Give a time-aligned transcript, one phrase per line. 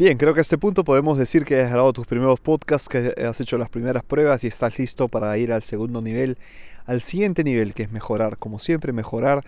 [0.00, 3.14] Bien, creo que a este punto podemos decir que has grabado tus primeros podcasts, que
[3.22, 6.38] has hecho las primeras pruebas y estás listo para ir al segundo nivel,
[6.86, 9.44] al siguiente nivel, que es mejorar, como siempre, mejorar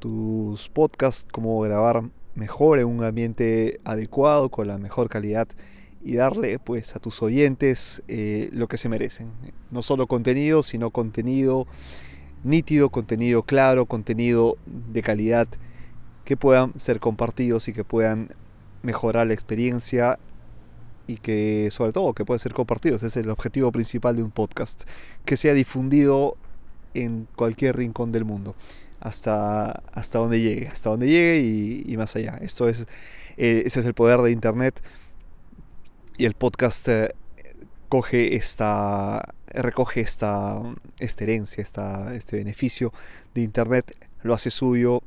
[0.00, 2.02] tus podcasts, como grabar
[2.34, 5.46] mejor en un ambiente adecuado, con la mejor calidad
[6.02, 9.30] y darle pues a tus oyentes eh, lo que se merecen.
[9.70, 11.68] No solo contenido, sino contenido
[12.42, 15.46] nítido, contenido claro, contenido de calidad
[16.24, 18.34] que puedan ser compartidos y que puedan
[18.82, 20.18] mejorar la experiencia
[21.06, 23.02] y que sobre todo que puedan ser compartidos.
[23.02, 24.82] Ese es el objetivo principal de un podcast,
[25.24, 26.36] que sea difundido
[26.94, 28.54] en cualquier rincón del mundo,
[29.00, 31.40] hasta, hasta donde llegue, hasta donde llegue
[31.86, 32.38] y, más allá.
[32.42, 32.86] Esto es,
[33.36, 34.82] eh, ese es el poder de Internet
[36.18, 37.14] y el podcast eh,
[37.88, 40.60] coge esta, recoge esta,
[40.98, 42.92] esta herencia, esta, este beneficio
[43.34, 45.02] de Internet, lo hace suyo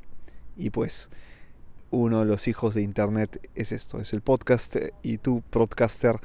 [0.56, 1.10] y pues
[1.92, 6.16] uno de los hijos de Internet es esto, es el podcast y tú, podcaster,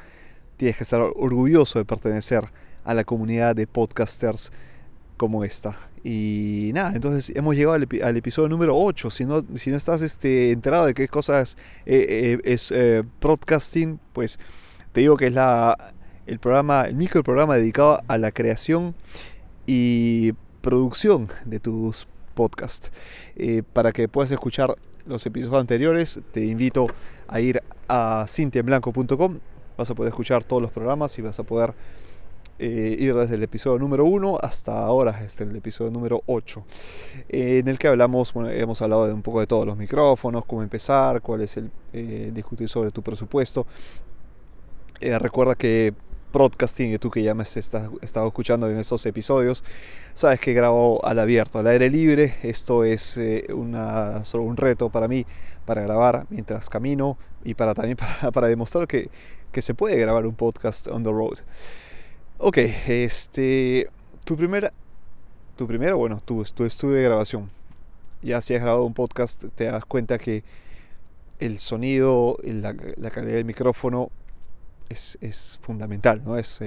[0.56, 2.46] tienes que estar orgulloso de pertenecer
[2.84, 4.52] a la comunidad de podcasters
[5.18, 5.76] como esta.
[6.04, 9.12] Y nada, entonces hemos llegado al, episodio número 8.
[9.12, 14.40] Si no, si no estás este, enterado de qué cosas eh, es eh, podcasting, pues
[14.94, 15.94] te digo que es la,
[16.28, 18.96] el programa, el microprograma dedicado a la creación
[19.66, 22.92] y producción de tus podcasts.
[23.36, 24.76] Eh, para que puedas escuchar
[25.08, 26.88] los episodios anteriores, te invito
[27.28, 29.40] a ir a cintiemblanco.com.
[29.78, 31.74] Vas a poder escuchar todos los programas y vas a poder
[32.60, 36.66] eh, ir desde el episodio número 1 hasta ahora, hasta el episodio número 8,
[37.30, 40.44] eh, en el que hablamos, bueno, hemos hablado de un poco de todos los micrófonos,
[40.46, 41.72] cómo empezar, cuál es el
[42.34, 43.68] discutir sobre tu presupuesto,
[45.00, 45.94] eh, recuerda que
[46.32, 49.64] broadcasting, y tú que ya me has estado escuchando en estos episodios,
[50.14, 52.36] sabes que grabo al abierto, al aire libre.
[52.44, 55.26] Esto es eh, una, solo un reto para mí,
[55.66, 57.98] para grabar mientras camino y para también
[58.34, 59.10] para, demostrar que,
[59.52, 61.40] que, se puede grabar un podcast on the road.
[62.40, 63.90] Ok, este,
[64.24, 64.72] tu primera,
[65.56, 67.50] tu primero, bueno, tu, tu estudio de grabación.
[68.22, 70.44] Ya si has grabado un podcast, te das cuenta que
[71.40, 74.10] el sonido, la calidad del micrófono
[74.90, 76.38] es, fundamental, ¿no?
[76.38, 76.60] Es,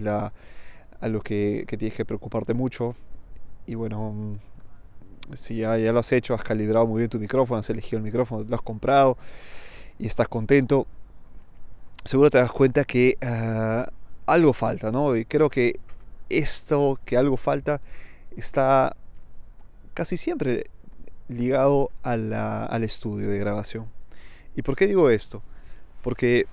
[0.00, 0.32] la,
[1.00, 2.94] a lo que, tienes que preocuparte mucho.
[3.66, 4.38] Y bueno, mm,
[5.34, 8.44] si ya, lo has hecho, has calibrado muy bien tu micrófono, has elegido el micrófono,
[8.48, 9.16] lo has comprado
[9.98, 10.86] y estás contento,
[12.04, 13.88] seguro te das cuenta que ah,
[14.26, 15.16] algo falta, ¿no?
[15.16, 15.78] Y creo que
[16.28, 17.80] esto, que algo falta,
[18.36, 18.96] está
[19.94, 20.70] casi siempre
[21.28, 23.86] ligado al estudio de grabación.
[24.56, 25.42] ¿Y por qué digo esto?
[26.02, 26.46] Porque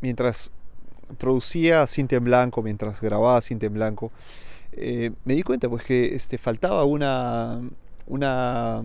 [0.00, 0.52] mientras
[1.18, 4.12] producía cinta en blanco, mientras grababa cinta en blanco,
[4.72, 7.60] eh, me di cuenta pues que este, faltaba una,
[8.06, 8.82] una,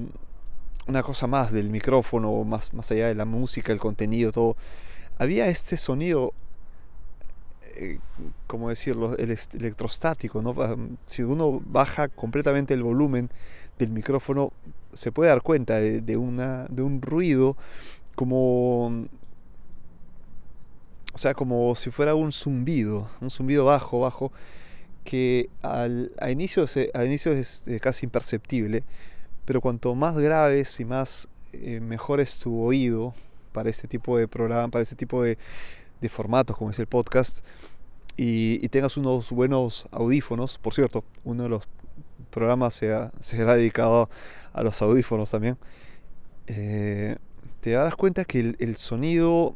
[0.87, 4.55] una cosa más del micrófono, más, más allá de la música, el contenido, todo.
[5.17, 6.33] Había este sonido,
[7.75, 7.99] eh,
[8.47, 10.41] como decirlo, el electrostático.
[10.41, 10.55] ¿no?
[11.05, 13.29] Si uno baja completamente el volumen
[13.79, 14.51] del micrófono,
[14.93, 17.57] se puede dar cuenta de, una, de un ruido
[18.15, 19.07] como
[21.15, 24.33] o sea, como si fuera un zumbido, un zumbido bajo, bajo,
[25.05, 28.83] que al, a, inicio, a inicio es casi imperceptible,
[29.45, 33.13] pero cuanto más graves y más eh, mejor es tu oído
[33.53, 35.37] para este tipo de programa, para este tipo de,
[36.01, 37.45] de formatos como es el podcast,
[38.17, 41.63] y, tengas unos buenos audífonos, por cierto, uno de los
[42.29, 44.09] programas se será dedicado
[44.51, 45.57] a los audífonos también,
[46.47, 47.15] eh,
[47.61, 49.55] te darás cuenta que el, el sonido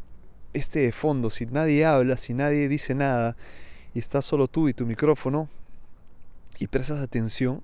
[0.54, 3.36] este de fondo, si nadie habla, si nadie dice nada,
[3.94, 5.50] y estás solo tú y tu micrófono,
[6.60, 7.62] y prestas atención,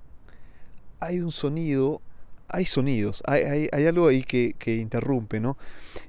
[1.00, 2.02] hay un sonido,
[2.48, 5.58] hay sonidos, hay, algo ahí que, interrumpe, ¿no?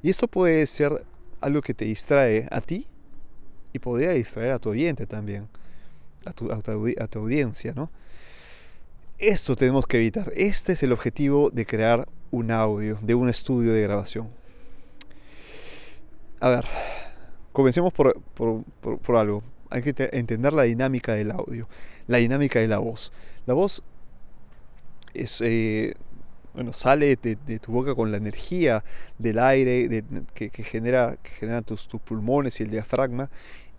[0.02, 1.04] Y esto puede ser
[1.40, 2.86] algo que te distrae a ti
[3.72, 5.48] y podría distraer a tu oyente también,
[6.24, 7.90] a tu, a tu audiencia, ¿no?
[9.18, 10.30] Esto tenemos que evitar.
[10.36, 14.28] Este es el objetivo de crear un audio, de un estudio de grabación
[16.40, 16.64] a ver,
[17.52, 18.14] comencemos por,
[19.16, 19.42] algo.
[19.70, 21.68] Hay que entender la dinámica del audio,
[22.06, 23.12] la dinámica de la voz.
[23.46, 23.82] La voz
[25.14, 25.94] es, eh,
[26.54, 28.84] bueno, sale de, tu boca con la energía
[29.18, 30.04] del aire
[30.34, 33.30] que, genera, que generan tus, tus, pulmones y el diafragma.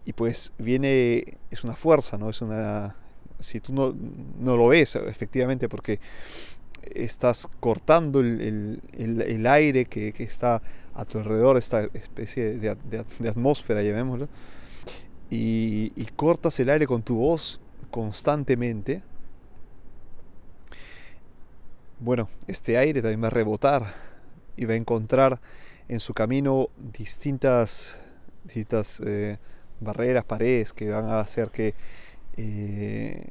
[0.06, 2.30] Y pues viene, es una fuerza, ¿no?
[2.30, 2.96] Es una.
[3.40, 3.96] Si tú no,
[4.40, 6.00] no lo ves, efectivamente, porque
[6.96, 10.62] estás cortando el, aire que, está
[10.98, 14.28] a tu alrededor, esta especie de, atmósfera, llamémoslo,
[15.30, 17.62] y, cortas el aire con tu voz
[17.92, 19.04] constantemente,
[22.00, 23.94] bueno, este aire también va a rebotar
[24.56, 25.40] y va a encontrar
[25.88, 28.00] en su camino distintas,
[28.44, 29.38] distintas eh,
[29.80, 31.76] barreras, paredes que van a hacer que,
[32.38, 33.28] eh,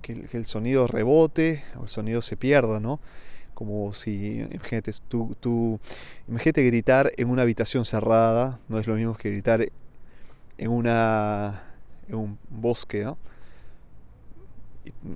[0.00, 3.00] que, el sonido rebote o el sonido se pierda, ¿no?
[3.54, 5.78] Como si, imagínate, tú, tú,
[6.26, 9.68] imagínate gritar en una habitación cerrada, no es lo mismo que gritar
[10.58, 11.62] en, una,
[12.08, 13.18] en un bosque, ¿no?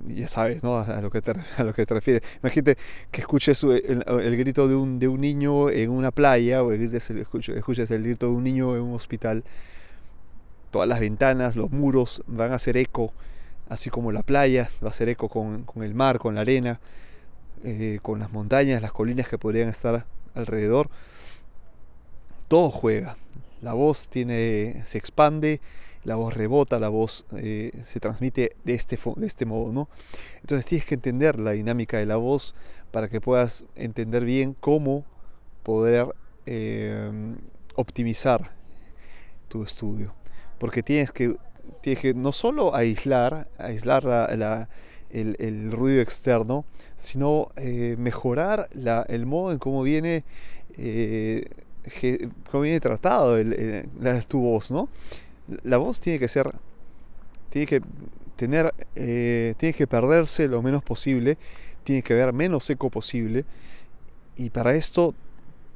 [0.07, 0.77] ya sabes ¿no?
[0.77, 2.23] a, lo que te, a lo que te refieres.
[2.41, 2.77] Imagínate
[3.11, 7.55] que escuches el, el, grito de un, de un niño en una playa o escuches,
[7.55, 9.43] escuches el grito de un niño en un hospital.
[10.71, 13.13] Todas las ventanas, los muros van a hacer eco,
[13.69, 16.79] así como la playa va a hacer eco con, con el mar, con la arena,
[17.63, 20.89] eh, con las montañas, las colinas que podrían estar alrededor.
[22.47, 23.17] Todo juega.
[23.61, 25.59] La voz tiene, se expande
[26.07, 29.89] la voz rebota, la voz eh, se transmite de este, de este modo, ¿no?
[30.39, 32.55] Entonces tienes que entender la dinámica de la voz
[32.91, 35.03] para que puedas entender bien cómo
[35.63, 36.07] poder
[36.45, 37.35] em,
[37.75, 38.51] optimizar
[39.49, 40.13] tu estudio.
[40.59, 41.35] Porque tienes que,
[41.81, 44.69] tienes que no solo aislar, aislar
[45.11, 46.65] el, ruido externo,
[46.95, 48.69] sino eh, mejorar
[49.07, 50.23] el modo en cómo viene,
[50.77, 51.49] eh,
[52.51, 53.87] cómo viene tratado el,
[54.27, 54.89] tu voz, ¿no?
[55.63, 56.51] la voz tiene que ser,
[57.49, 57.81] tiene que
[58.35, 61.37] tener, eh, tiene que perderse lo menos posible,
[61.83, 63.45] tiene que ver menos eco posible,
[64.35, 65.15] y para esto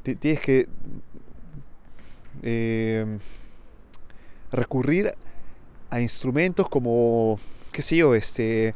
[0.04, 0.68] tienes que
[4.51, 5.13] recurrir
[5.89, 7.39] a instrumentos como,
[7.72, 8.74] qué sé yo, este,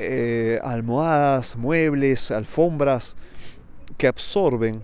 [0.00, 3.16] eh, almohadas, muebles, alfombras,
[3.96, 4.82] que absorben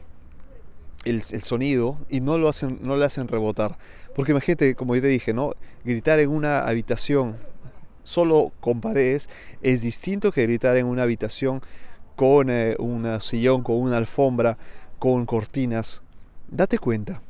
[1.04, 3.78] el, sonido y no lo hacen, no le hacen rebotar.
[4.14, 5.52] Porque imagínate, como yo te dije, ¿no?
[5.84, 7.36] Gritar en una habitación
[8.02, 9.30] solo con paredes
[9.62, 11.62] es distinto que gritar en una habitación
[12.16, 14.58] con eh, un sillón, con una alfombra,
[14.98, 16.02] con cortinas.
[16.48, 17.22] Date cuenta,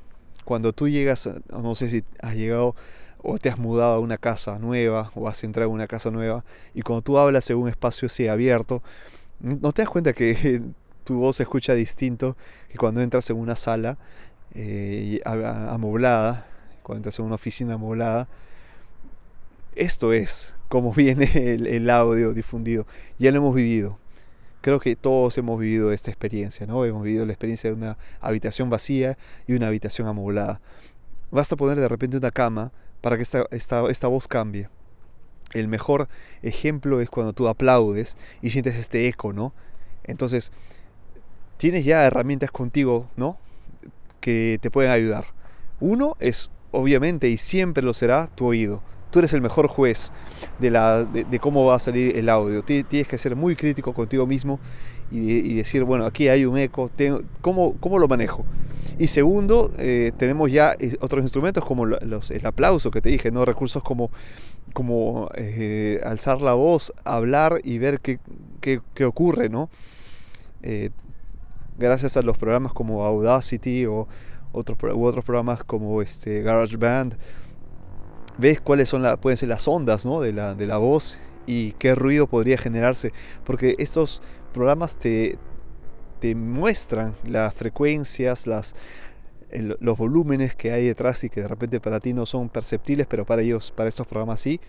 [0.45, 2.75] cuando tú llegas, no sé si has llegado
[3.25, 6.44] o te has mudado a una casa nueva o has entrado en una casa nueva
[6.75, 8.82] y cuando tú hablas en un espacio así abierto,
[9.41, 10.62] no te das cuenta que
[11.05, 12.37] tu voz se escucha distinto
[12.69, 13.99] que cuando entras en una sala
[14.55, 16.47] eh, amoblada
[16.85, 18.29] cuando entras en una oficina amoblada.
[19.75, 22.87] Esto es como viene el, audio difundido.
[23.19, 23.99] Ya lo hemos vivido.
[24.61, 26.85] Creo que todos hemos vivido esta experiencia, ¿no?
[26.85, 30.61] Hemos vivido la experiencia de una habitación vacía y una habitación amoblada.
[31.31, 32.71] Basta poner de repente una cama
[33.05, 34.71] para que esta, esta, esta voz cambie.
[35.53, 36.09] El mejor
[36.41, 39.53] ejemplo es cuando tú aplaudes y sientes este eco, ¿no?
[40.05, 40.53] Entonces,
[41.59, 43.39] tienes ya herramientas contigo, ¿no?
[44.21, 45.27] Que te pueden ayudar.
[45.81, 48.83] Uno es obviamente y siempre lo será tu oído.
[49.11, 50.11] Tú eres el mejor juez
[50.59, 52.62] de, la, de, cómo va a salir el audio.
[52.65, 54.59] Tienes que ser muy crítico contigo mismo
[55.11, 58.47] y, decir, bueno, aquí hay un eco, tengo, ¿cómo, ¿cómo, lo manejo?
[58.99, 63.44] Y segundo, eh, tenemos ya eh, otros instrumentos como el aplauso que te dije, ¿no?
[63.44, 64.11] recursos como,
[64.73, 68.20] como eh, alzar la voz, hablar y ver qué,
[68.61, 69.49] qué, ocurre.
[69.49, 69.69] ¿no?
[71.76, 74.08] gracias a los programas como Audacity o
[74.52, 77.17] otros, otros programas como este GarageBand,
[78.38, 80.20] ves cuáles son la, pueden ser las ondas ¿no?
[80.20, 83.12] de, la, de la voz y qué ruido podría generarse,
[83.44, 85.37] porque estos programas te,
[86.20, 88.75] te muestran las frecuencias, las,
[89.52, 93.25] los volúmenes que hay detrás y que de repente para ti no son perceptibles, pero
[93.25, 94.61] para ellos, para estos programas sí,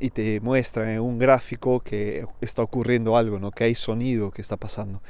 [0.00, 3.50] y te muestran en un gráfico que está ocurriendo algo, ¿no?
[3.50, 5.02] que hay sonido que está pasando.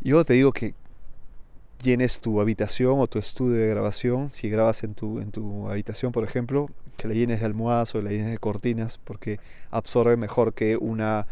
[0.00, 0.74] Yo te digo que
[1.82, 6.12] llenes tu habitación o tu estudio de grabación, si grabas en tu, en tu habitación,
[6.12, 9.40] por ejemplo, que la llenes de almohadas o la llenes de cortinas, porque
[9.70, 11.26] absorbe mejor que una,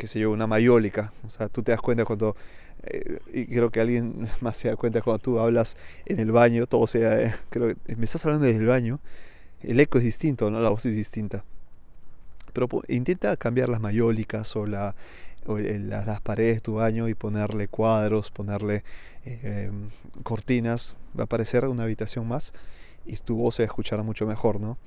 [0.00, 1.12] qué sé yo, una mayólica.
[1.26, 2.34] O sea, tú te das cuenta cuando,
[2.84, 5.76] eh, y creo que alguien más se da cuenta cuando tú hablas
[6.06, 8.98] en el baño, todo sea, eh, creo que me estás hablando desde el baño,
[9.62, 10.58] el eco es distinto, ¿no?
[10.60, 11.44] La voz es distinta.
[12.54, 14.94] Pero intenta cambiar las mayólicas o la
[15.46, 18.84] las paredes de tu baño y ponerle cuadros, ponerle
[19.24, 19.88] em,
[20.22, 22.52] cortinas, va a aparecer una habitación más
[23.06, 24.78] y tu voz se escuchará mucho mejor, ¿no?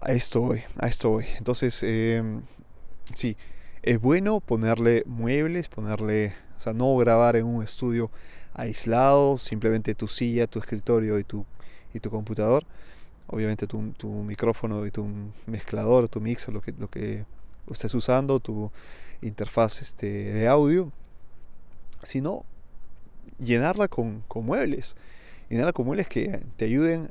[0.00, 1.26] A esto voy, a esto voy.
[1.36, 2.42] Entonces, em,
[3.14, 3.36] sí,
[3.82, 8.10] es bueno ponerle muebles, ponerle, o sea, no grabar en un estudio
[8.54, 11.44] aislado, simplemente tu silla, tu escritorio y tu,
[11.92, 12.64] y tu computador.
[13.26, 15.06] Obviamente tu, tu micrófono y tu
[15.46, 17.24] mezclador, tu mixer, lo que, lo que
[17.70, 18.70] estés usando, tu
[19.20, 20.92] interfaz este, de audio,
[22.02, 22.44] sino
[23.38, 24.96] llenarla con, con muebles.
[25.48, 27.10] Llenarla con muebles que te ayuden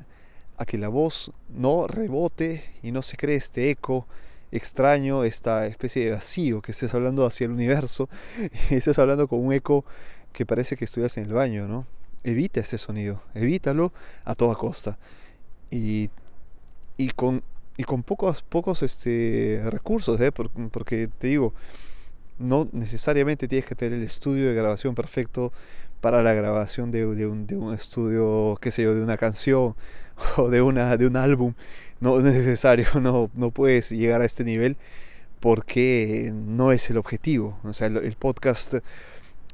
[0.58, 4.08] a que la voz no rebote y no se cree este eco
[4.52, 8.10] extraño, esta especie de vacío que estés hablando hacia el universo
[8.70, 9.86] y estés hablando con un eco
[10.34, 11.86] que parece que estuvieras en el baño, ¿no?
[12.24, 13.92] evita ese sonido, evítalo
[14.26, 14.98] a toda costa.
[15.70, 16.10] Y,
[16.98, 17.44] y con,
[17.78, 20.32] y con pocos, pocos este, recursos, ¿eh?
[20.32, 21.54] porque te digo,
[22.38, 25.52] no necesariamente tienes que tener el estudio de grabación perfecto
[26.02, 29.76] para la grabación de, un, de, un, estudio, qué sé yo, de una canción
[30.38, 31.54] o de, una, de un álbum.
[32.02, 34.76] No es necesario, no, no puedes llegar a este nivel
[35.40, 37.58] porque no es el objetivo.
[37.64, 38.76] O sea, el, podcast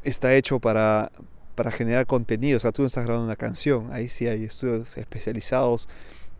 [0.04, 1.12] está hecho para,
[1.56, 2.58] para generar contenido.
[2.58, 3.89] O sea, tú no estás grabando una canción.
[3.92, 5.88] Ahí sí hay estudios especializados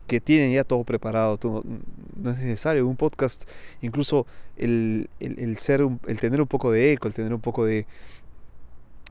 [0.06, 1.38] que tienen ya todo preparado.
[1.42, 2.86] no, es necesario.
[2.86, 3.48] Un podcast,
[3.80, 5.08] incluso el,
[5.56, 7.86] ser, el tener un poco de eco, el tener un poco de,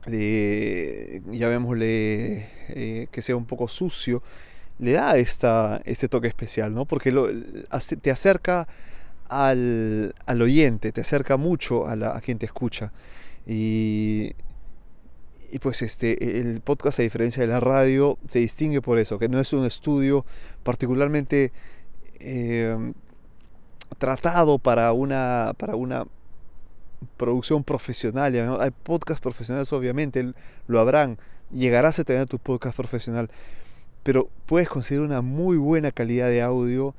[0.06, 4.22] de llamémosle, eh, que sea un poco sucio,
[4.78, 6.84] le da esta, este toque especial, ¿no?
[6.84, 7.28] Porque lo,
[8.00, 8.68] te acerca
[9.28, 12.92] al, al, oyente, te acerca mucho a, la, a quien te escucha.
[13.46, 14.32] Y,
[15.50, 19.28] y pues este, el podcast, a diferencia de la radio, se distingue por eso, que
[19.28, 20.24] no es un estudio
[20.62, 21.52] particularmente
[22.20, 22.92] eh,
[23.98, 26.06] tratado para una, para una
[27.16, 28.58] producción profesional.
[28.60, 30.32] Hay podcasts profesionales, obviamente,
[30.66, 31.18] lo habrán.
[31.50, 33.30] Llegarás a tener tu podcast profesional,
[34.02, 36.94] pero puedes conseguir una muy buena calidad de audio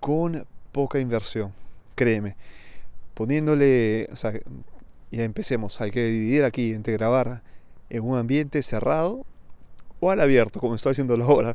[0.00, 1.52] con poca inversión,
[1.94, 2.36] créeme.
[3.14, 4.32] Poniéndole, o sea,
[5.10, 7.42] ya empecemos, hay que dividir aquí entre grabar
[7.88, 9.24] en un ambiente cerrado
[10.00, 11.54] o al abierto, como estoy haciendo ahora.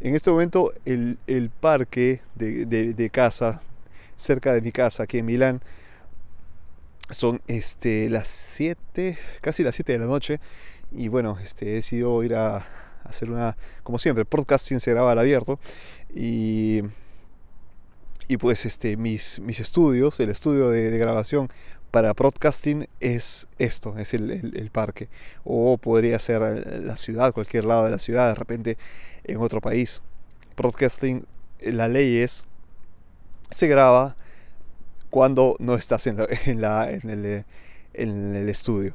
[0.00, 3.62] En este momento el, el parque de, de, de, casa,
[4.16, 5.62] cerca de mi casa, aquí en Milán,
[7.10, 10.40] son este, las 7, casi las 7 de la noche.
[10.92, 12.66] Y bueno, este, he decidido ir a
[13.04, 15.58] hacer una, como siempre, podcasting se graba al abierto.
[16.14, 16.82] Y,
[18.28, 21.48] y pues este, mis, mis estudios, el estudio de, de grabación
[21.90, 25.08] para podcasting es esto, es el, el, parque.
[25.44, 26.42] O podría ser
[26.82, 28.78] la ciudad, cualquier lado de la ciudad, de repente
[29.24, 30.02] en otro país.
[30.54, 31.24] Podcasting,
[31.60, 32.44] la ley es,
[33.50, 34.16] se graba
[35.10, 36.16] cuando no estás en,
[36.60, 37.44] la, en, el,
[37.94, 38.94] en, el, estudio.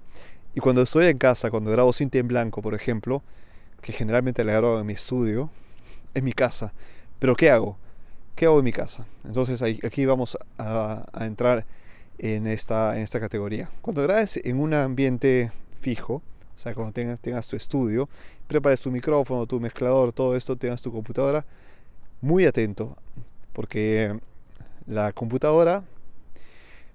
[0.53, 3.23] Y cuando estoy en casa, cuando grabo cinta en blanco, por ejemplo,
[3.83, 5.51] que generalmente la grabo en mi estudio,
[6.15, 6.73] en mi casa.
[7.19, 7.77] Pero ¿qué hago?
[8.35, 9.05] ¿Qué hago en mi casa?
[9.23, 11.65] Entonces aquí vamos a, entrar
[12.17, 13.69] en esta, en esta categoría.
[13.81, 16.15] Cuando grabes en un ambiente fijo,
[16.55, 18.09] o sea, cuando tengas, tengas tu estudio,
[18.47, 21.45] prepares tu micrófono, tu mezclador, todo esto, tengas tu computadora,
[22.21, 22.97] muy atento,
[23.53, 24.17] porque
[24.87, 25.83] la computadora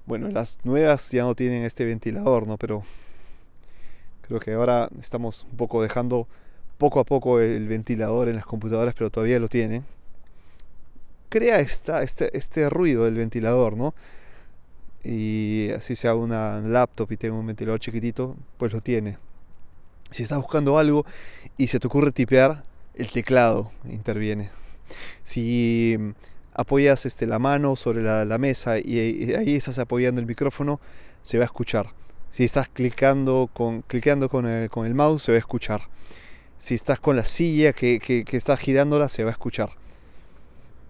[0.08, 2.56] bueno, las nuevas ya no tienen este ventilador, ¿no?
[2.56, 2.82] Pero
[4.22, 6.26] creo que ahora estamos un poco dejando
[6.78, 9.84] poco a poco el ventilador en las computadoras, pero todavía lo tienen.
[11.28, 13.94] Crea esta, este, este ruido del ventilador, ¿no?
[15.04, 19.18] Y así sea una laptop y tenga un ventilador chiquitito, pues lo tiene.
[20.10, 21.04] Si estás buscando algo
[21.56, 24.50] y se te ocurre tipear, el teclado interviene.
[25.22, 25.98] Si
[26.54, 30.80] apoyas este, la mano sobre la, mesa y, ahí estás apoyando el micrófono,
[31.22, 31.90] se va a escuchar.
[32.30, 35.82] Si estás clicando con, clicando con el, con el mouse, se va a escuchar.
[36.58, 39.70] Si estás con la silla que, que, estás girándola, se va a escuchar.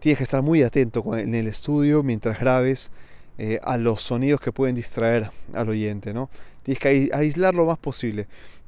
[0.00, 2.90] Tienes que estar muy atento en el estudio mientras grabes
[3.36, 6.14] eh, a los sonidos que pueden distraer al oyente.
[6.14, 6.30] ¿no?
[6.62, 8.26] Tienes que aislar lo más posible.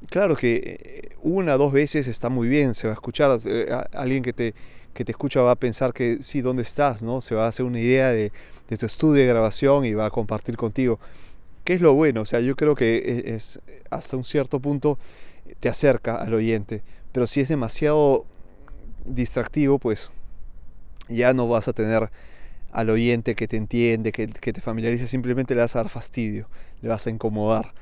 [0.09, 3.69] Claro que eh, una o dos veces está muy bien, se va a escuchar eh,
[3.93, 4.55] alguien que te
[4.95, 7.03] que te escucha va a pensar que sí, ¿dónde estás?
[7.03, 7.21] ¿no?
[7.21, 8.33] Se va a hacer una idea de,
[8.79, 10.99] tu estudio de grabación y va a compartir contigo.
[11.65, 12.23] ¿Qué es lo bueno?
[12.23, 14.99] O sea, yo creo que es, hasta un cierto punto
[15.59, 18.27] te acerca al oyente, pero si es demasiado
[19.05, 20.13] distractivo, pues
[21.09, 22.11] ya no vas a tener
[22.73, 26.49] al oyente que te entiende, que, te familiarice, simplemente le vas a dar fastidio,
[26.83, 27.75] le vas a incomodar,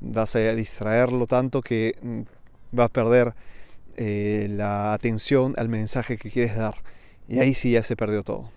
[0.00, 3.34] vas a distraerlo tanto que mm, va a perder
[3.96, 6.74] eh, la atención al mensaje que quieres dar.
[7.28, 8.50] Y ahí sí ya se perdió todo.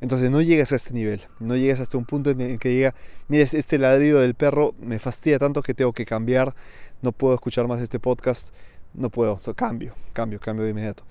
[0.00, 2.94] Entonces no llegas a este nivel, no llegas hasta un punto en el que llega,
[3.28, 6.54] mira, este ladrido del perro me fastidia tanto que tengo que cambiar,
[7.02, 8.54] no puedo escuchar más este podcast,
[8.94, 11.04] no puedo, cambio, cambio, cambio de inmediato.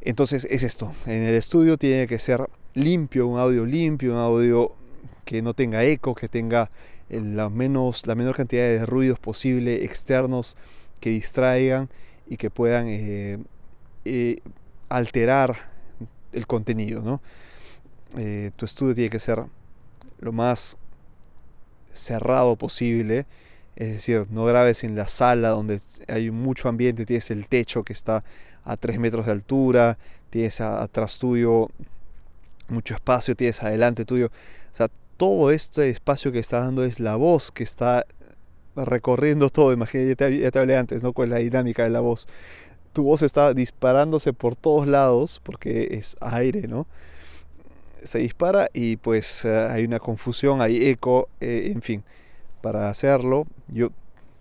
[0.00, 4.72] Entonces es esto, en el estudio tiene que ser limpio, un audio limpio, un audio
[5.24, 6.70] que no tenga eco, que tenga
[7.10, 10.56] la, menos, la menor cantidad de ruidos posible externos
[11.00, 11.88] que distraigan
[12.26, 13.38] y que puedan eh,
[14.04, 14.40] eh,
[14.88, 15.56] alterar
[16.32, 17.02] el contenido.
[17.02, 17.20] ¿no?
[18.16, 19.44] Eh, tu estudio tiene que ser
[20.20, 20.76] lo más
[21.92, 23.26] cerrado posible,
[23.76, 27.92] es decir, no grabes en la sala donde hay mucho ambiente, tienes el techo que
[27.92, 28.24] está
[28.64, 29.98] a 3 metros de altura,
[30.30, 31.68] tienes atrás tuyo
[32.68, 37.16] mucho espacio, tienes adelante tuyo, o sea, todo este espacio que está dando es la
[37.16, 38.06] voz que está
[38.76, 41.12] recorriendo todo, imagínate, ya te, hablé antes, ¿no?
[41.12, 42.28] Con la dinámica de la voz.
[42.92, 46.86] Tu voz está disparándose por todos lados, porque es aire, ¿no?
[48.04, 52.04] Se dispara y pues eh, hay una confusión, hay eco, eh, en fin.
[52.60, 53.90] Para hacerlo, yo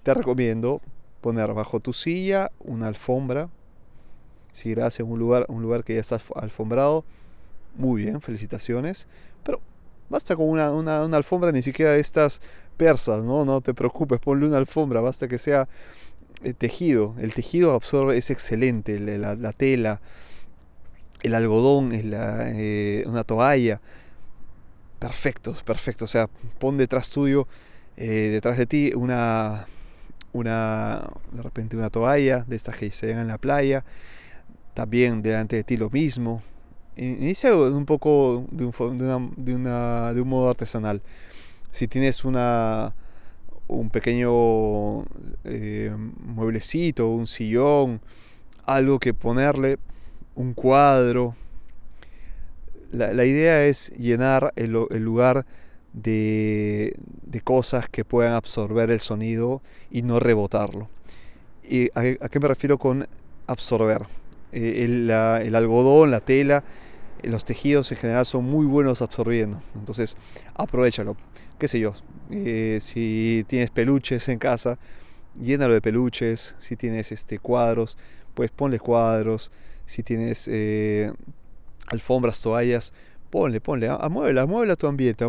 [0.04, 0.82] te recomiendo
[1.22, 3.50] poner bajo tu silla una alfombra.
[4.52, 7.06] Si irás en un lugar, un lugar que ya está alfombrado,
[7.76, 9.08] muy bien, felicitaciones.
[9.44, 9.60] Pero
[10.10, 12.42] basta con una, una, una alfombra, ni siquiera de estas
[12.76, 13.46] persas, ¿no?
[13.46, 15.68] No te preocupes, ponle una alfombra, basta que sea
[16.44, 17.16] eh, tejido.
[17.20, 20.02] El tejido absorbe, es excelente, la, tela,
[21.24, 23.82] el algodón, es la, eh, una toalla.
[25.00, 26.06] Perfecto, perfecto.
[26.06, 26.28] O sea,
[26.60, 27.48] pon detrás tuyo,
[27.98, 29.68] eh, detrás de ti, una,
[30.34, 33.84] una, de repente una toalla de estas que se ven en la playa.
[34.74, 36.42] También delante de ti lo mismo.
[36.96, 38.98] Inicia un poco de un,
[39.38, 41.02] de de un modo artesanal
[41.72, 42.96] si tienes una,
[43.68, 45.04] un pequeño
[45.44, 48.02] eh, mueblecito, un sillón,
[48.66, 49.78] algo que ponerle,
[50.38, 51.36] un cuadro.
[52.94, 55.46] La, idea es llenar el, lugar
[55.92, 56.96] de,
[57.44, 60.90] cosas que puedan absorber el sonido y no rebotarlo.
[61.70, 63.06] ¿Y a, qué me refiero con
[63.46, 64.04] absorber?
[64.54, 66.64] Eh, el, el algodón, la tela,
[67.24, 69.60] los tejidos en general son muy buenos absorbiendo.
[69.76, 70.16] Entonces,
[70.56, 71.18] aprovechalo
[71.58, 71.94] qué sé yo,
[72.30, 74.78] eh, si tienes peluches en casa,
[75.40, 77.98] llénalo de peluches, si tienes este, cuadros,
[78.34, 79.52] pues ponle cuadros,
[79.88, 81.12] si tienes eh,
[81.88, 82.94] alfombras, toallas,
[83.32, 85.26] ponle, ponle, amuebla, amuebla tu ambiente,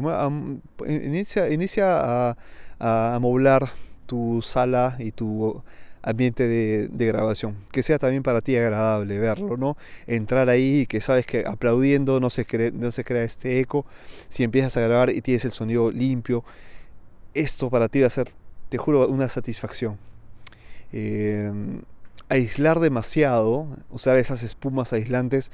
[0.87, 2.37] inicia, inicia a,
[2.79, 3.71] a amoblar
[4.07, 5.63] tu sala y tu
[6.03, 7.57] ambiente de, grabación.
[7.71, 9.77] Que sea también para ti agradable verlo, ¿no?
[10.07, 13.87] Entrar ahí y que sabes que aplaudiendo no se, crea, no se crea este eco.
[14.29, 16.45] Si empiezas a grabar y tienes el sonido limpio,
[17.35, 18.31] esto para ti va a ser,
[18.69, 19.99] te juro, una satisfacción.
[20.93, 21.53] Eh,
[22.29, 25.53] aislar demasiado, usar esas espumas aislantes.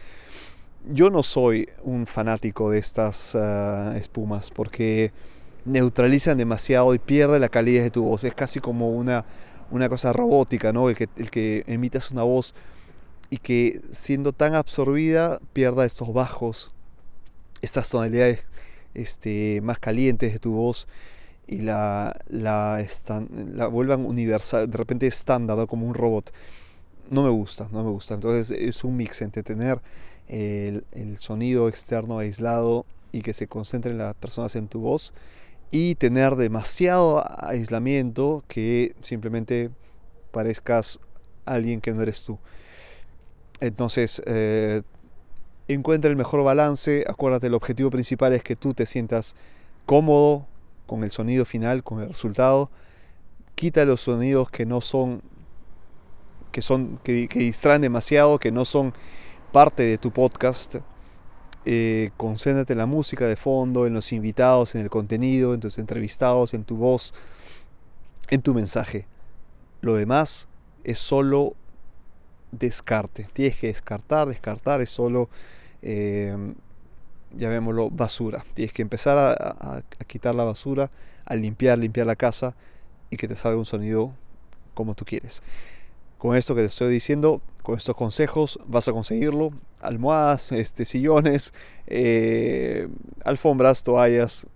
[0.90, 5.12] Yo no soy un fanático de estas ah, espumas porque
[5.64, 8.24] neutralizan demasiado y pierde la calidad de tu voz.
[8.24, 9.24] Es casi como una
[9.70, 10.88] una cosa robótica, ¿no?
[10.88, 12.54] El que, el emitas una voz
[13.30, 16.70] y que siendo tan absorbida pierda estos bajos,
[17.62, 18.50] estas tonalidades
[18.94, 20.86] este, más calientes de tu voz
[21.46, 22.86] y la, la
[23.70, 26.32] vuelvan universal, de repente estándar, como un robot.
[27.10, 28.14] No me gusta, no me gusta.
[28.14, 29.80] Entonces es un mix entre tener
[30.28, 35.12] el, el sonido externo aislado y que se concentren las personas en tu voz
[35.70, 39.70] y tener demasiado aislamiento que simplemente
[40.30, 41.00] parezcas
[41.44, 42.38] alguien que no eres tú.
[43.60, 44.82] Entonces, eh,
[45.68, 49.36] encuentra el mejor balance, acuérdate, el objetivo principal es que tú te sientas
[49.86, 50.46] cómodo
[50.86, 52.70] con el sonido final, con el resultado.
[53.54, 55.22] Quita los sonidos que no son,
[56.54, 58.94] que son, que, que distraen demasiado, que no son
[59.50, 60.76] parte de tu podcast
[61.66, 65.78] eh, concéntrate en la música de fondo, en los invitados, en el contenido, en tus
[65.78, 67.12] entrevistados, en tu voz,
[68.28, 69.08] en tu mensaje.
[69.80, 70.46] Lo demás
[70.84, 71.54] es solo
[72.52, 73.28] descarte.
[73.32, 75.30] Tienes que descartar, descartar es solo,
[75.82, 76.36] eh,
[77.34, 78.44] llamémoslo, basura.
[78.54, 80.90] Tienes que empezar a, a, quitar la basura,
[81.24, 82.54] a limpiar, limpiar la casa
[83.08, 84.12] y que te salga un sonido
[84.74, 85.42] como tú quieres.
[86.24, 89.50] Con esto que te estoy diciendo, con estos consejos vas a conseguirlo.
[89.82, 91.52] Almohadas, este, sillones,
[91.86, 92.88] eh,
[93.26, 94.46] alfombras, toallas,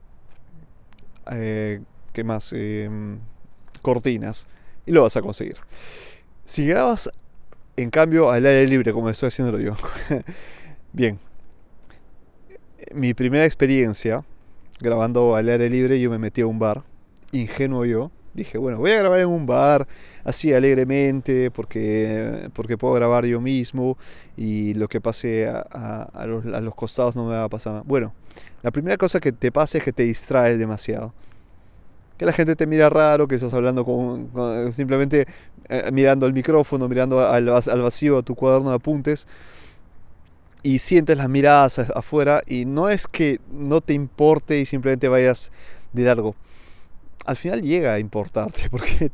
[1.30, 1.82] eh,
[2.14, 2.54] ¿qué más?
[2.54, 3.18] Em,
[3.82, 4.46] cortinas.
[4.86, 5.58] Y lo vas a conseguir.
[6.46, 7.10] Si grabas,
[7.76, 9.74] en cambio, al aire libre, como estoy haciéndolo yo.
[10.94, 11.18] Bien.
[12.94, 14.24] Mi primera experiencia
[14.80, 16.84] grabando al aire libre, yo me metí a un bar,
[17.30, 19.86] ingenuo yo, dije, bueno, voy a grabar en un bar,
[20.24, 23.98] así alegremente, porque, porque puedo grabar yo mismo
[24.36, 27.84] y lo que pase a, los, costados no me va a pasar nada.
[27.86, 28.14] Bueno,
[28.62, 31.12] la primera cosa que te pasa es que te distraes demasiado.
[32.16, 34.30] Que la gente te mira raro, que estás hablando con,
[34.72, 35.26] simplemente
[35.68, 39.28] eh, mirando el micrófono, mirando al, al vacío, a tu cuaderno de apuntes
[40.62, 45.52] y sientes las miradas afuera y no es que no te importe y simplemente vayas
[45.92, 46.34] de largo
[47.28, 49.10] al final llega a importarte porque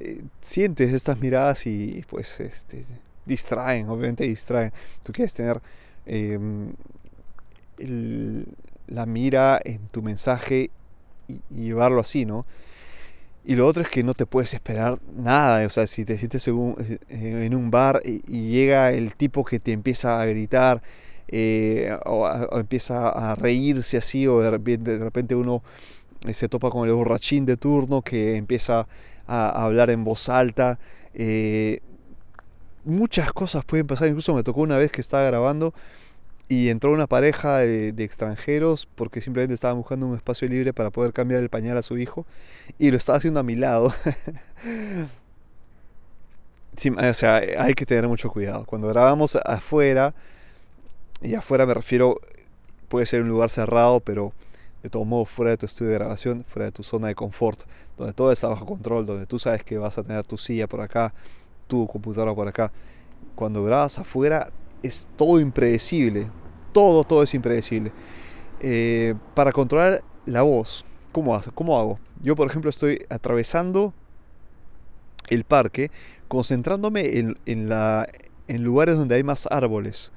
[0.00, 2.84] eh, sientes estas miradas y pues este,
[3.24, 4.72] distraen, obviamente distraen.
[5.04, 5.60] Tú quieres tener
[6.04, 6.72] em,
[8.88, 10.70] la mira en tu mensaje
[11.28, 12.44] y, llevarlo así, ¿no?
[13.44, 16.48] Y lo otro es que no te puedes esperar nada, o sea, si te sientes
[16.48, 20.82] en un, bar y, llega el tipo que te empieza a gritar
[21.28, 25.62] eh, o, empieza a reírse así o de repente uno
[26.32, 28.86] se topa con el borrachín de turno que empieza
[29.26, 30.78] a, hablar en voz alta.
[31.14, 31.80] Eh,
[32.84, 35.74] muchas cosas pueden pasar, incluso me tocó una vez que estaba grabando
[36.48, 41.12] y entró una pareja de, extranjeros porque simplemente estaban buscando un espacio libre para poder
[41.12, 42.26] cambiar el pañal a su hijo
[42.78, 43.92] y lo estaba haciendo a mi lado.
[46.96, 48.64] o sea, hay que tener mucho cuidado.
[48.66, 50.14] Cuando grabamos afuera,
[51.22, 52.20] y afuera me refiero,
[52.88, 54.32] puede ser un lugar cerrado, pero
[54.84, 57.62] de todos modos fuera de tu estudio de grabación, fuera de tu zona de confort,
[57.96, 60.82] donde todo está bajo control, donde tú sabes que vas a tener tu silla por
[60.82, 61.14] acá,
[61.66, 62.70] tu computadora por acá.
[63.34, 66.26] Cuando grabas afuera es todo impredecible,
[66.74, 67.92] todo, todo es impredecible.
[68.60, 71.40] Eh, para controlar la voz, ¿cómo?
[71.54, 71.98] ¿cómo hago?
[72.22, 73.94] Yo, por ejemplo, estoy atravesando
[75.28, 75.90] el parque,
[76.28, 78.06] concentrándome en, en, la,
[78.48, 80.12] en lugares donde hay más árboles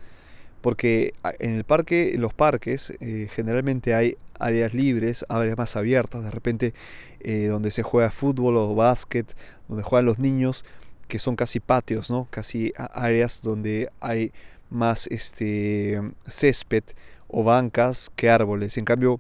[0.62, 6.24] porque en el parque, en los parques, eh, generalmente hay áreas libres, áreas más abiertas,
[6.24, 6.74] de repente
[7.20, 9.36] eh, donde se juega fútbol o básquet,
[9.68, 10.66] donde juegan los niños,
[11.08, 12.28] que son casi patios, ¿no?
[12.30, 14.32] Casi áreas donde hay
[14.70, 16.84] más este césped
[17.28, 18.78] o bancas que árboles.
[18.78, 19.20] En cambio,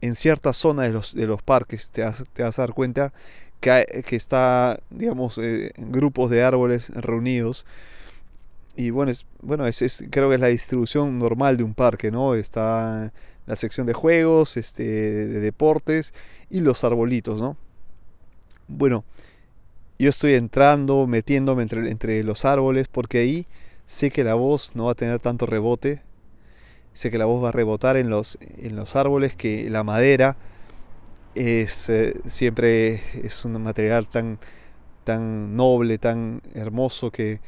[0.00, 3.12] en ciertas zonas de los, de los parques te vas, a dar cuenta
[3.60, 7.64] que, que está, digamos, eh, grupos de árboles reunidos
[8.76, 12.34] y bueno, es, bueno es, creo que es la distribución normal de un parque, ¿no?
[12.34, 13.12] Está
[13.50, 16.14] la sección de juegos, este, de deportes
[16.50, 17.56] y los arbolitos, ¿no?
[18.68, 19.02] Bueno,
[19.98, 23.46] yo estoy entrando, metiéndome entre, entre los árboles porque ahí
[23.86, 26.00] sé que la voz no va a tener tanto rebote,
[26.94, 30.36] sé que la voz va a rebotar en los, en los árboles, que la madera
[31.34, 34.38] es eh, siempre es un material tan,
[35.02, 37.40] tan noble, tan hermoso que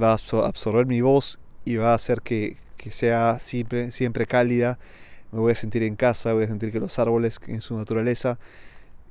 [0.00, 2.56] va a absorber mi voz y va a hacer que,
[2.90, 4.78] sea siempre, siempre cálida.
[5.30, 8.38] Me voy a sentir en casa, voy a sentir que los árboles en su naturaleza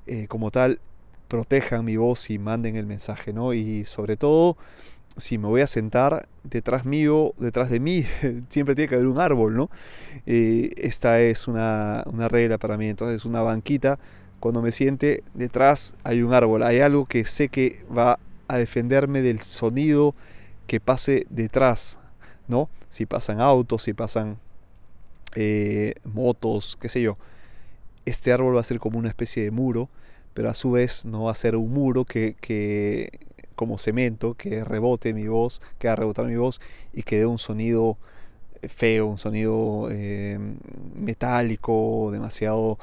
[0.08, 0.80] eh, como tal
[1.28, 3.54] protejan mi voz y manden el mensaje, ¿no?
[3.54, 4.58] Y sobre todo,
[5.16, 8.06] si me voy a sentar detrás mío, detrás de mí,
[8.50, 9.70] siempre tiene que haber un árbol, ¿no?
[10.26, 13.98] Eh, esta es una, una regla para mí, entonces una banquita,
[14.42, 19.22] cuando me siente detrás hay un árbol, hay algo que sé que va a defenderme
[19.22, 20.14] del sonido,
[20.68, 22.00] que pase detrás,
[22.52, 22.70] ¿no?
[22.90, 24.38] Si pasan autos, si pasan
[25.36, 27.18] eh, motos, qué sé yo.
[28.06, 29.90] Este árbol va a ser como una especie de muro,
[30.36, 33.10] pero a su vez no va a ser un muro que, que
[33.56, 36.60] como cemento, que rebote mi voz, que va a rebotar mi voz
[36.94, 37.98] y que dé un sonido
[38.68, 40.38] feo, un sonido eh,
[40.96, 42.78] metálico, demasiado,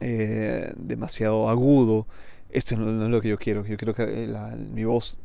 [0.00, 2.06] eh, demasiado agudo.
[2.50, 3.64] Esto no, es lo que yo quiero.
[3.66, 4.06] Yo quiero que
[4.72, 5.18] mi voz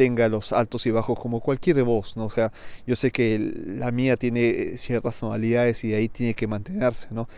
[0.00, 2.24] tenga los altos y bajos como cualquier voz, ¿no?
[2.24, 2.50] O sea,
[2.86, 7.28] yo sé que la mía tiene ciertas tonalidades y ahí tiene que mantenerse, ¿no?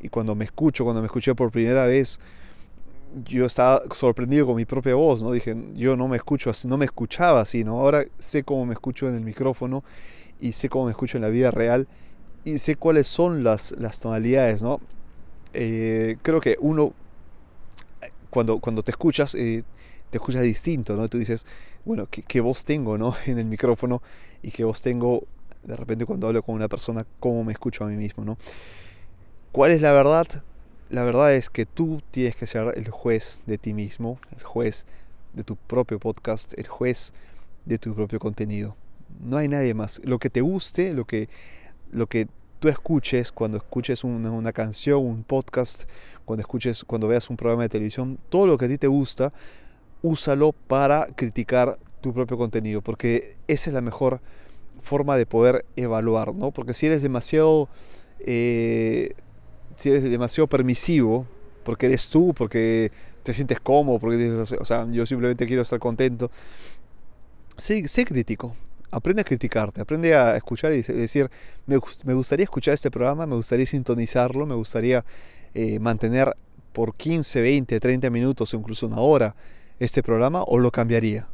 [0.00, 2.20] Y cuando me escucho, cuando me escuché por primera vez,
[3.22, 5.30] yo estaba sorprendido con mi propia voz, ¿no?
[5.30, 7.80] Dije, yo no me escucho así, no me escuchaba así, ¿no?
[7.80, 9.84] Ahora sé cómo me escucho en el micrófono
[10.40, 11.86] y sé cómo me escucho en la vida real
[12.46, 14.80] y sé cuáles son las, las tonalidades, ¿no?
[15.52, 16.94] Eh, creo que uno,
[18.30, 19.64] cuando, cuando te escuchas, eh,
[20.10, 21.08] te escuchas distinto, ¿no?
[21.08, 21.46] Tú dices,
[21.84, 23.14] bueno, ¿qué, voz tengo, ¿no?
[23.26, 24.02] En el micrófono
[24.42, 25.24] y qué voz tengo
[25.62, 28.38] de repente cuando hablo con una persona, cómo me escucho a mí mismo, ¿no?
[29.52, 30.26] ¿Cuál es la verdad?
[30.88, 34.86] La verdad es que tú tienes que ser el juez de ti mismo, el juez
[35.34, 37.12] de tu propio podcast, el juez
[37.66, 38.76] de tu propio contenido.
[39.20, 40.00] No hay nadie más.
[40.04, 41.28] Lo que te guste, lo que,
[41.90, 42.28] lo que
[42.60, 45.84] tú escuches cuando escuches una, una canción, un podcast,
[46.24, 49.32] cuando escuches, cuando veas un programa de televisión, todo lo que a ti te gusta,
[50.02, 54.20] úsalo para criticar tu propio contenido, porque esa es la mejor
[54.80, 56.50] forma de poder evaluar, ¿no?
[56.50, 57.68] Porque si eres demasiado,
[58.20, 59.14] eh,
[59.76, 61.26] si eres demasiado permisivo,
[61.64, 65.78] porque eres tú, porque te sientes cómodo, porque dices, o sea, yo simplemente quiero estar
[65.78, 66.30] contento,
[67.56, 68.54] sé, sé crítico,
[68.90, 71.30] aprende a criticarte, aprende a escuchar y decir,
[71.66, 71.76] me,
[72.14, 75.04] gustaría escuchar este programa, me gustaría sintonizarlo, me gustaría
[75.54, 76.34] eh, mantener
[76.72, 79.34] por 15, 20, 30 minutos o incluso una hora
[79.78, 81.28] este programa o lo cambiaría?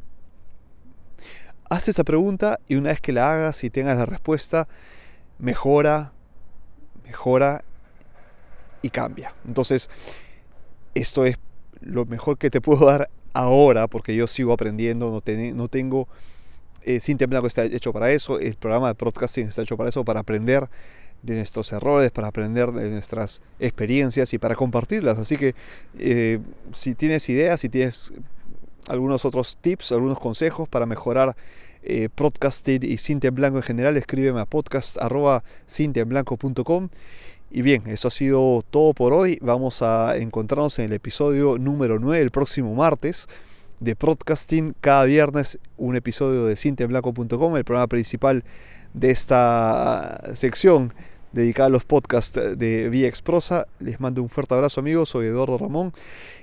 [1.69, 4.67] Haz esa pregunta y una vez que la hagas y tengas la respuesta,
[5.39, 6.13] mejora,
[7.03, 7.63] mejora
[8.81, 9.33] y cambia.
[9.47, 9.89] Entonces,
[10.93, 11.37] esto es
[11.81, 15.21] lo mejor que te puedo dar ahora porque yo sigo aprendiendo, no,
[15.53, 16.07] no tengo...
[16.83, 20.05] Eh, Sin que está hecho para eso, el programa de podcasting está hecho para eso,
[20.05, 20.69] para aprender
[21.23, 25.17] de nuestros errores, para aprender de nuestras experiencias y para compartirlas.
[25.17, 25.55] Así que
[25.97, 26.39] eh,
[26.73, 28.13] si tienes ideas, si tienes
[28.87, 31.35] algunos otros tips, algunos consejos para mejorar
[31.83, 36.89] eh, podcasting y Cintia Blanco en general, escríbeme a podcast.cintiaenblanco.com
[37.51, 39.37] Y bien, eso ha sido todo por hoy.
[39.41, 43.27] Vamos a encontrarnos en el episodio número 9 el próximo martes
[43.79, 44.75] de podcasting.
[44.81, 48.43] Cada viernes un episodio de cintiablanco.com, el programa principal
[48.93, 50.93] de esta sección
[51.35, 53.67] dedicada a los podcasts de Vía Exprosa.
[53.79, 55.93] Les mando un fuerte abrazo amigos, soy Eduardo Ramón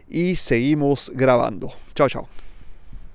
[0.09, 1.73] y seguimos grabando.
[1.95, 2.29] Chao, chao.